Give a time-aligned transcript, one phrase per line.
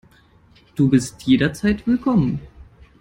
[0.75, 2.39] Du bist jederzeit willkommen.